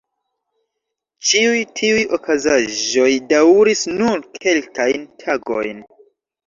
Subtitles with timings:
[1.31, 5.89] Ĉiuj tiuj okazaĵoj daŭris nur kelkajn tagojn.